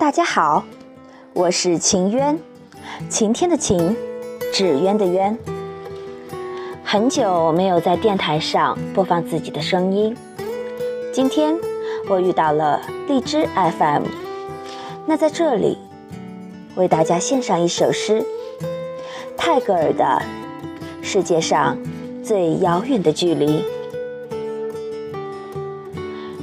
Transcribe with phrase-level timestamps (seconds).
[0.00, 0.64] 大家好，
[1.34, 2.38] 我是晴渊，
[3.10, 3.94] 晴天的晴，
[4.50, 5.36] 纸鸢的鸢。
[6.82, 10.16] 很久没有在电台上播放自己的声音，
[11.12, 11.54] 今天
[12.08, 14.04] 我遇到了荔枝 FM，
[15.04, 15.76] 那在这里
[16.76, 18.24] 为大家献上一首诗，
[19.36, 20.22] 泰戈尔的
[21.04, 21.76] 《世界上
[22.24, 23.62] 最遥远的距离》。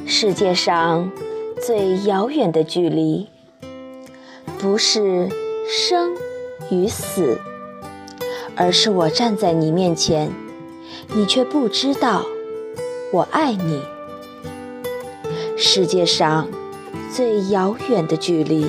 [0.05, 1.11] 世界上
[1.59, 3.27] 最遥远的距离，
[4.59, 5.29] 不是
[5.67, 6.15] 生
[6.71, 7.39] 与死，
[8.55, 10.31] 而是我站在你面前，
[11.13, 12.25] 你却不知道
[13.11, 13.81] 我爱你。
[15.57, 16.47] 世界上
[17.13, 18.65] 最遥远的距离，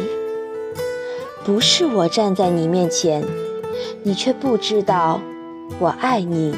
[1.45, 3.25] 不是我站在你面前，
[4.03, 5.21] 你却不知道
[5.79, 6.55] 我爱你，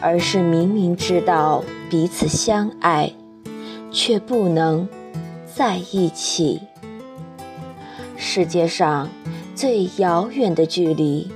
[0.00, 3.12] 而是明明知道彼此相爱。
[3.92, 4.86] 却不能
[5.46, 6.60] 在一起。
[8.28, 9.08] 世界上
[9.54, 11.30] 最遥远的距离，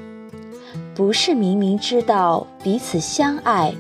[0.93, 3.73] 不是明明知道彼此相爱，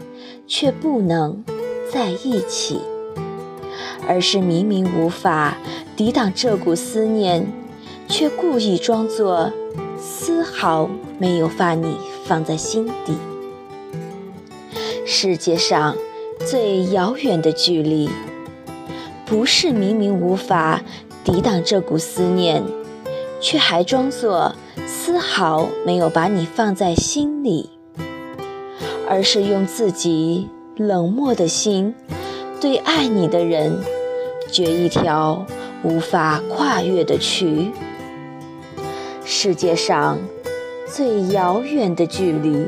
[0.47, 1.45] 却不能
[1.93, 2.79] 在一起，
[4.07, 5.59] 而是明明无法
[5.97, 7.45] 抵挡这股思念，
[8.09, 9.53] 却故意装作
[9.99, 10.89] 丝毫
[11.19, 13.15] 没有把你放在心底。
[15.05, 15.97] 世界上
[16.47, 18.09] 最遥远的距离。
[19.27, 20.81] 不是明明无法
[21.23, 22.65] 抵挡这股思念，
[23.41, 24.55] 却还装作
[24.87, 27.71] 丝毫没有把你放在心里，
[29.09, 31.95] 而是用自己冷漠的心，
[32.61, 33.79] 对爱你的人
[34.53, 35.47] 掘一条
[35.83, 37.71] 无法跨越的渠。
[39.25, 40.19] 世界上
[40.87, 42.67] 最遥远的距离，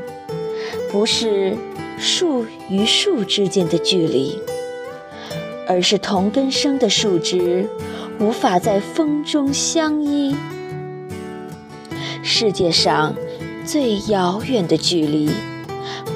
[0.91, 1.57] 不是
[1.99, 4.41] 树与树之间的距离。
[5.69, 7.69] 而是同根生的树枝
[8.19, 10.35] 无法在风中相依。
[12.35, 13.15] 世界上
[13.63, 15.31] 最遥远的距离，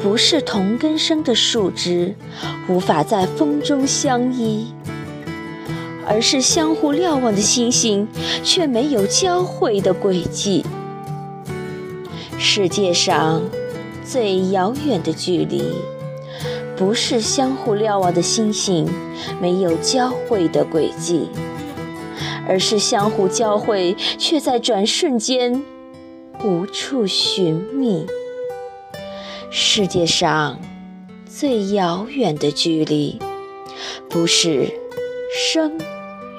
[0.03, 2.15] 不是同根生的树枝
[2.71, 4.73] 无法在风中相依，
[6.09, 8.09] 而是相互瞭望的星星
[8.43, 10.65] 却没有交汇的轨迹。
[12.39, 13.43] 世界上
[14.03, 15.63] 最遥远的距离。
[16.79, 18.89] 不是相互瞭望的星星
[19.39, 21.29] 没有交汇的轨迹，
[22.49, 25.63] 而是相互交汇却在转瞬间
[26.45, 28.07] 无处寻觅。
[29.51, 30.59] 世界上
[31.25, 33.19] 最遥远的距离，
[34.09, 34.73] 不是
[35.33, 35.79] 生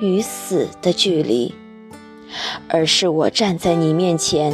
[0.01, 1.53] 与死的距离，
[2.67, 4.53] 而是我站在你面前，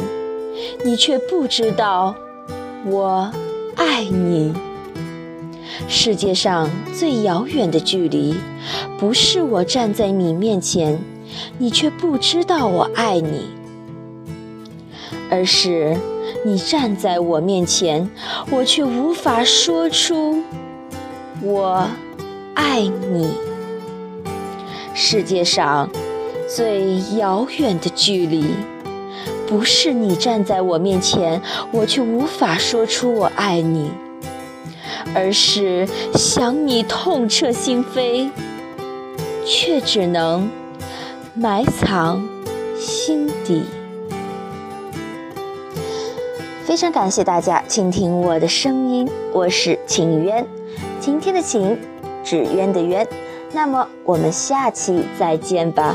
[0.84, 2.14] 你却不知道
[2.86, 3.30] 我
[3.76, 4.52] 爱你。
[5.88, 8.34] 世界上最遥远的距离，
[8.98, 10.98] 不是我站在你面前，
[11.58, 13.50] 你却不知道我爱你，
[15.30, 15.96] 而是
[16.44, 18.08] 你站在我面前，
[18.50, 20.42] 我却无法说出
[21.42, 21.88] 我
[22.54, 23.34] 爱你。
[24.94, 25.90] 世界上
[26.48, 28.54] 最遥远的距离，
[29.46, 31.40] 不是你站在我面前，
[31.72, 33.90] 我却无法说出我爱你。
[35.14, 38.30] 而是想你痛彻心扉，
[39.44, 40.50] 却只能
[41.34, 42.26] 埋藏
[42.78, 43.62] 心底。
[46.74, 50.44] 非常感谢大家倾听我的声音，我是晴渊，
[51.00, 51.78] 晴天的晴，
[52.24, 53.06] 纸鸢的鸢。
[53.52, 55.94] 那么我们下期再见吧。